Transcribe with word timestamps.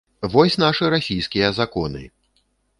Вось 0.35 0.55
нашы 0.63 0.89
расійскія 0.95 1.53
законы! 1.61 2.03